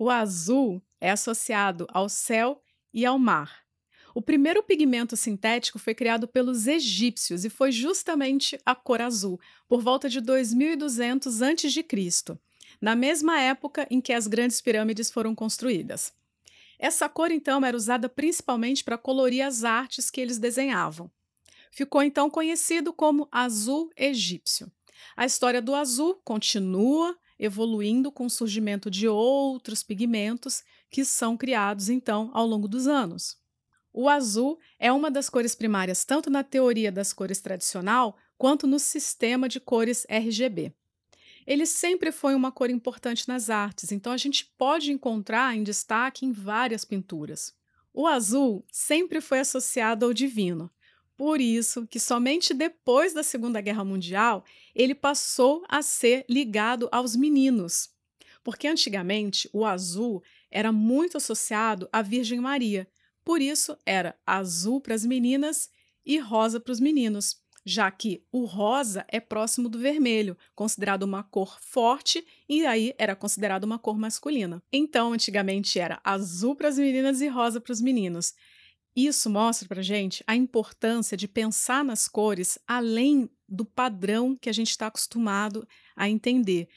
[0.00, 2.62] O azul é associado ao céu
[2.94, 3.64] e ao mar.
[4.14, 9.82] O primeiro pigmento sintético foi criado pelos egípcios e foi justamente a cor azul, por
[9.82, 12.38] volta de 2200 a.C.,
[12.80, 16.12] na mesma época em que as grandes pirâmides foram construídas.
[16.78, 21.10] Essa cor, então, era usada principalmente para colorir as artes que eles desenhavam.
[21.72, 24.70] Ficou então conhecido como azul egípcio.
[25.16, 31.88] A história do azul continua evoluindo com o surgimento de outros pigmentos que são criados
[31.88, 33.36] então ao longo dos anos.
[33.92, 38.78] O azul é uma das cores primárias tanto na teoria das cores tradicional quanto no
[38.78, 40.72] sistema de cores RGB.
[41.46, 46.26] Ele sempre foi uma cor importante nas artes, então a gente pode encontrar em destaque
[46.26, 47.54] em várias pinturas.
[47.92, 50.70] O azul sempre foi associado ao divino,
[51.18, 57.16] por isso que somente depois da Segunda Guerra Mundial ele passou a ser ligado aos
[57.16, 57.90] meninos.
[58.44, 62.88] Porque antigamente o azul era muito associado à Virgem Maria.
[63.24, 65.68] Por isso era azul para as meninas
[66.06, 71.24] e rosa para os meninos, já que o rosa é próximo do vermelho, considerado uma
[71.24, 74.62] cor forte e aí era considerado uma cor masculina.
[74.72, 78.34] Então, antigamente era azul para as meninas e rosa para os meninos.
[79.00, 84.52] Isso mostra para gente a importância de pensar nas cores além do padrão que a
[84.52, 86.68] gente está acostumado a entender.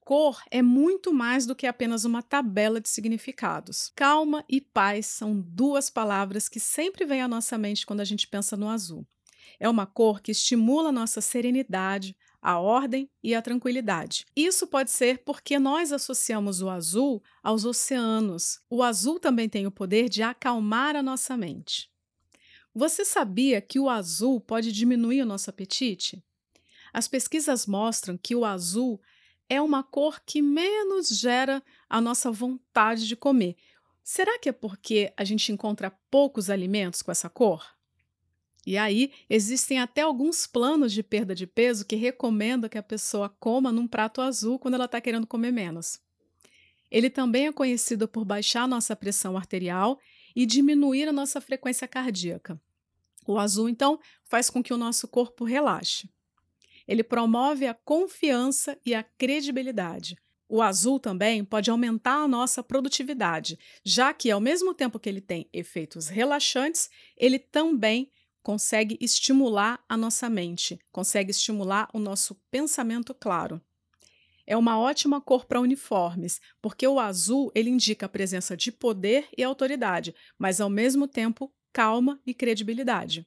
[0.00, 3.92] Cor é muito mais do que apenas uma tabela de significados.
[3.94, 8.26] Calma e paz são duas palavras que sempre vêm à nossa mente quando a gente
[8.26, 9.06] pensa no azul.
[9.60, 14.24] É uma cor que estimula a nossa serenidade, a ordem e a tranquilidade.
[14.34, 18.60] Isso pode ser porque nós associamos o azul aos oceanos.
[18.70, 21.90] O azul também tem o poder de acalmar a nossa mente.
[22.74, 26.22] Você sabia que o azul pode diminuir o nosso apetite?
[26.92, 29.00] As pesquisas mostram que o azul
[29.48, 33.56] é uma cor que menos gera a nossa vontade de comer.
[34.04, 37.77] Será que é porque a gente encontra poucos alimentos com essa cor?
[38.68, 43.30] E aí, existem até alguns planos de perda de peso que recomendam que a pessoa
[43.40, 45.98] coma num prato azul quando ela está querendo comer menos.
[46.90, 49.98] Ele também é conhecido por baixar nossa pressão arterial
[50.36, 52.60] e diminuir a nossa frequência cardíaca.
[53.26, 56.10] O azul, então, faz com que o nosso corpo relaxe.
[56.86, 60.14] Ele promove a confiança e a credibilidade.
[60.46, 65.22] O azul também pode aumentar a nossa produtividade, já que, ao mesmo tempo que ele
[65.22, 68.10] tem efeitos relaxantes, ele também
[68.42, 73.60] consegue estimular a nossa mente, consegue estimular o nosso pensamento claro.
[74.46, 79.28] É uma ótima cor para uniformes, porque o azul ele indica a presença de poder
[79.36, 83.26] e autoridade, mas ao mesmo tempo calma e credibilidade.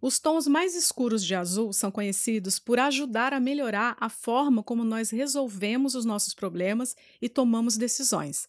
[0.00, 4.84] Os tons mais escuros de azul são conhecidos por ajudar a melhorar a forma como
[4.84, 8.46] nós resolvemos os nossos problemas e tomamos decisões.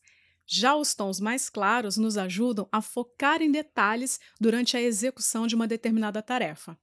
[0.50, 5.56] Já os tons mais claros nos ajudam a focar em detalhes durante a execução de
[5.56, 6.78] uma determinada tarefa.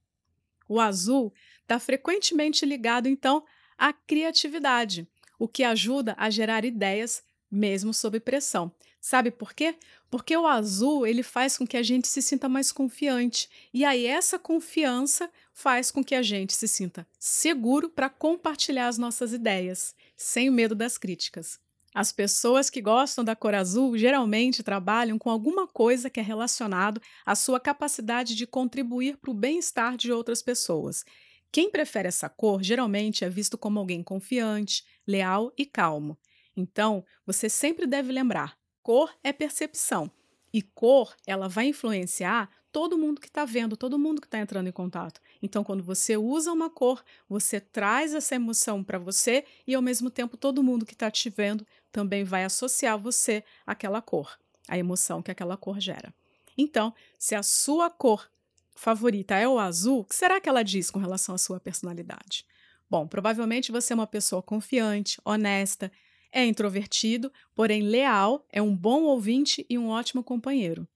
[0.68, 1.32] O azul
[1.62, 3.42] está frequentemente ligado, então,
[3.78, 5.08] à criatividade,
[5.38, 8.70] o que ajuda a gerar ideias mesmo sob pressão.
[9.00, 9.74] Sabe por quê?
[10.10, 14.06] Porque o azul ele faz com que a gente se sinta mais confiante e aí
[14.06, 19.94] essa confiança faz com que a gente se sinta seguro para compartilhar as nossas ideias,
[20.16, 21.63] sem medo das críticas.
[21.94, 27.00] As pessoas que gostam da cor azul geralmente trabalham com alguma coisa que é relacionado
[27.24, 31.04] à sua capacidade de contribuir para o bem-estar de outras pessoas.
[31.52, 36.18] Quem prefere essa cor geralmente é visto como alguém confiante, leal e calmo.
[36.56, 40.10] Então, você sempre deve lembrar: cor é percepção.
[40.52, 44.66] E cor, ela vai influenciar todo mundo que está vendo, todo mundo que está entrando
[44.66, 45.20] em contato.
[45.40, 50.10] Então, quando você usa uma cor, você traz essa emoção para você e, ao mesmo
[50.10, 54.36] tempo, todo mundo que está te vendo também vai associar você àquela cor,
[54.66, 56.12] a emoção que aquela cor gera.
[56.58, 58.28] Então, se a sua cor
[58.74, 62.44] favorita é o azul, o que será que ela diz com relação à sua personalidade?
[62.90, 65.92] Bom, provavelmente você é uma pessoa confiante, honesta,
[66.32, 70.88] é introvertido, porém leal, é um bom ouvinte e um ótimo companheiro.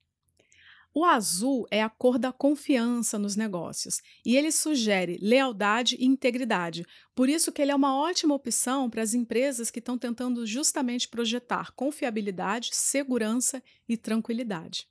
[1.01, 6.85] O azul é a cor da confiança nos negócios e ele sugere lealdade e integridade.
[7.15, 11.07] Por isso que ele é uma ótima opção para as empresas que estão tentando justamente
[11.07, 14.89] projetar confiabilidade, segurança e tranquilidade.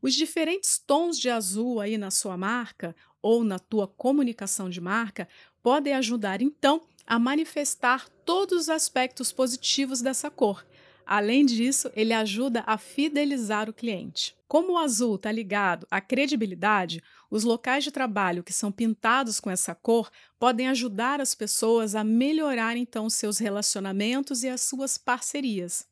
[0.00, 5.28] Os diferentes tons de azul aí na sua marca ou na tua comunicação de marca
[5.60, 10.64] podem ajudar então a manifestar todos os aspectos positivos dessa cor
[11.06, 14.34] Além disso, ele ajuda a fidelizar o cliente.
[14.46, 19.50] Como o azul está ligado à credibilidade, os locais de trabalho que são pintados com
[19.50, 25.86] essa cor podem ajudar as pessoas a melhorar então seus relacionamentos e as suas parcerias.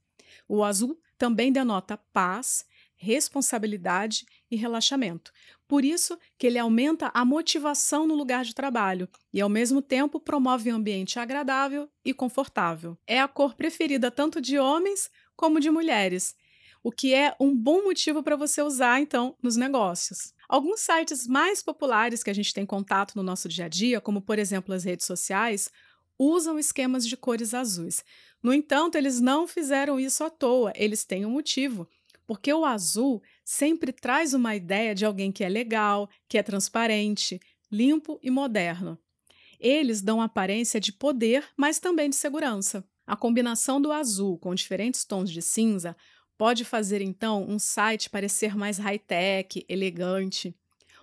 [0.49, 2.65] O azul também denota paz,
[3.01, 5.33] responsabilidade e relaxamento.
[5.67, 10.21] Por isso que ele aumenta a motivação no lugar de trabalho e, ao mesmo tempo,
[10.21, 12.99] promove um ambiente agradável e confortável.
[13.07, 16.35] É a cor preferida tanto de homens como de mulheres,
[16.83, 20.35] o que é um bom motivo para você usar, então, nos negócios.
[20.47, 24.21] Alguns sites mais populares que a gente tem contato no nosso dia a dia, como
[24.21, 25.71] por exemplo as redes sociais,
[26.19, 28.05] usam esquemas de cores azuis.
[28.43, 31.89] No entanto, eles não fizeram isso à toa, eles têm um motivo.
[32.31, 37.41] Porque o azul sempre traz uma ideia de alguém que é legal, que é transparente,
[37.73, 38.97] limpo e moderno.
[39.59, 42.89] Eles dão aparência de poder, mas também de segurança.
[43.05, 45.97] A combinação do azul com diferentes tons de cinza
[46.39, 50.55] pode fazer então um site parecer mais high-tech, elegante.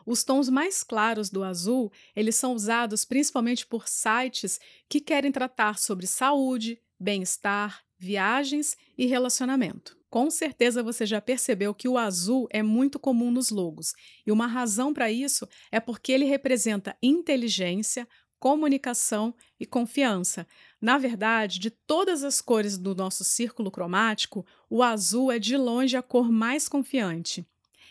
[0.05, 5.77] Os tons mais claros do azul, eles são usados principalmente por sites que querem tratar
[5.77, 9.96] sobre saúde, bem-estar, viagens e relacionamento.
[10.09, 13.93] Com certeza você já percebeu que o azul é muito comum nos logos,
[14.25, 18.07] e uma razão para isso é porque ele representa inteligência,
[18.39, 20.47] comunicação e confiança.
[20.79, 25.97] Na verdade, de todas as cores do nosso círculo cromático, o azul é de longe
[25.97, 27.45] a cor mais confiante.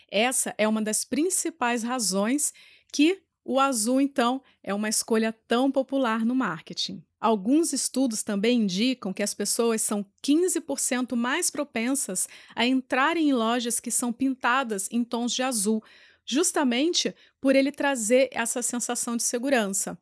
[0.09, 2.53] Essa é uma das principais razões
[2.91, 7.01] que o azul, então, é uma escolha tão popular no marketing.
[7.17, 13.79] Alguns estudos também indicam que as pessoas são 15% mais propensas a entrarem em lojas
[13.79, 15.81] que são pintadas em tons de azul,
[16.25, 19.97] justamente por ele trazer essa sensação de segurança.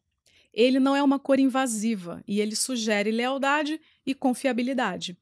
[0.52, 5.16] Ele não é uma cor invasiva e ele sugere lealdade e confiabilidade.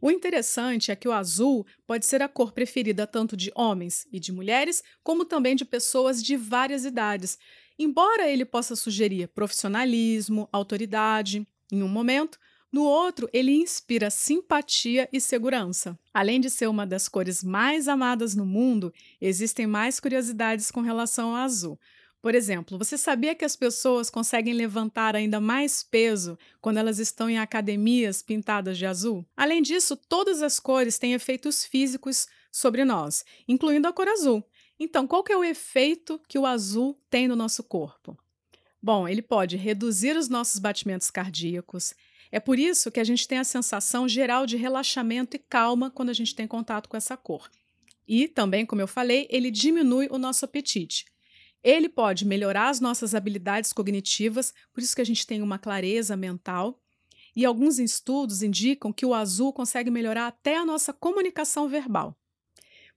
[0.00, 4.18] O interessante é que o azul pode ser a cor preferida tanto de homens e
[4.18, 7.38] de mulheres, como também de pessoas de várias idades,
[7.78, 12.38] embora ele possa sugerir profissionalismo, autoridade em um momento,
[12.72, 15.98] no outro, ele inspira simpatia e segurança.
[16.12, 18.90] Além de ser uma das cores mais amadas no mundo,
[19.20, 21.78] existem mais curiosidades com relação ao azul.
[22.22, 27.28] Por exemplo, você sabia que as pessoas conseguem levantar ainda mais peso quando elas estão
[27.28, 29.26] em academias pintadas de azul?
[29.36, 34.44] Além disso, todas as cores têm efeitos físicos sobre nós, incluindo a cor azul.
[34.78, 38.16] Então, qual que é o efeito que o azul tem no nosso corpo?
[38.80, 41.92] Bom, ele pode reduzir os nossos batimentos cardíacos.
[42.30, 46.10] É por isso que a gente tem a sensação geral de relaxamento e calma quando
[46.10, 47.50] a gente tem contato com essa cor.
[48.06, 51.11] E também, como eu falei, ele diminui o nosso apetite.
[51.62, 56.16] Ele pode melhorar as nossas habilidades cognitivas, por isso que a gente tem uma clareza
[56.16, 56.80] mental.
[57.34, 62.16] E alguns estudos indicam que o azul consegue melhorar até a nossa comunicação verbal.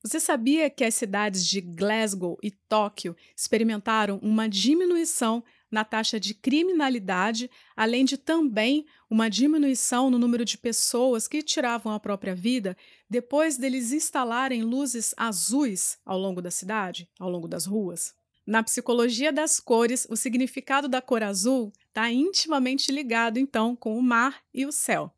[0.04, 6.34] Você sabia que as cidades de Glasgow e Tóquio experimentaram uma diminuição na taxa de
[6.34, 12.78] criminalidade, além de também uma diminuição no número de pessoas que tiravam a própria vida
[13.10, 18.14] depois deles instalarem luzes azuis ao longo da cidade, ao longo das ruas?
[18.46, 24.04] Na psicologia das cores, o significado da cor azul está intimamente ligado, então, com o
[24.04, 25.12] mar e o céu.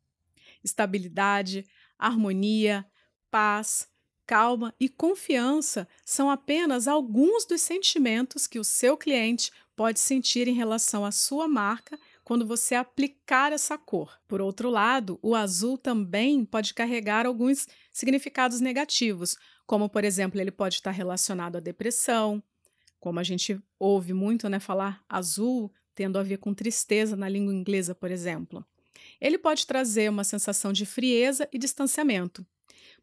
[0.63, 1.65] Estabilidade,
[1.99, 2.85] harmonia,
[3.29, 3.89] paz,
[4.25, 10.53] calma e confiança são apenas alguns dos sentimentos que o seu cliente pode sentir em
[10.53, 14.19] relação à sua marca quando você aplicar essa cor.
[14.27, 20.51] Por outro lado, o azul também pode carregar alguns significados negativos, como, por exemplo, ele
[20.51, 22.43] pode estar relacionado à depressão,
[22.99, 27.53] como a gente ouve muito né, falar azul, tendo a ver com tristeza na língua
[27.53, 28.65] inglesa, por exemplo.
[29.19, 32.45] Ele pode trazer uma sensação de frieza e distanciamento.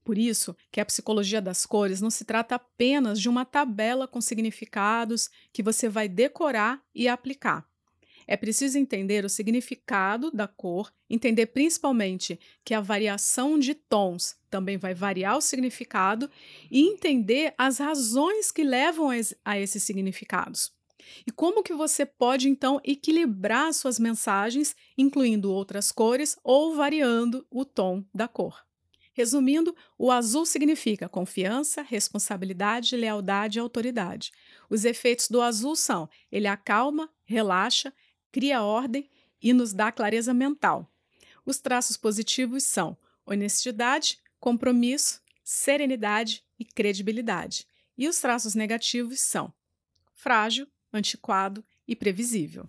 [0.04, 4.20] Por isso que a psicologia das cores não se trata apenas de uma tabela com
[4.20, 7.66] significados que você vai decorar e aplicar.
[8.26, 14.76] É preciso entender o significado da cor, entender principalmente que a variação de tons também
[14.76, 16.30] vai variar o significado
[16.70, 19.08] e entender as razões que levam
[19.44, 20.72] a esses significados.
[21.26, 27.64] E como que você pode então equilibrar suas mensagens, incluindo outras cores ou variando o
[27.64, 28.64] tom da cor.
[29.12, 34.32] Resumindo, o azul significa confiança, responsabilidade, lealdade e autoridade.
[34.68, 37.92] Os efeitos do azul são: ele acalma, relaxa,
[38.34, 39.08] cria ordem
[39.40, 40.90] e nos dá clareza mental.
[41.46, 47.64] Os traços positivos são honestidade, compromisso, serenidade e credibilidade.
[47.96, 49.54] E os traços negativos são
[50.12, 52.66] frágil, antiquado e previsível.